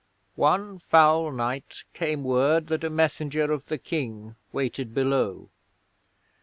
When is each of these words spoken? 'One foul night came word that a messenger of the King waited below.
'One 0.35 0.79
foul 0.79 1.31
night 1.31 1.83
came 1.93 2.23
word 2.23 2.65
that 2.69 2.83
a 2.83 2.89
messenger 2.89 3.51
of 3.51 3.67
the 3.67 3.77
King 3.77 4.35
waited 4.51 4.95
below. 4.95 5.51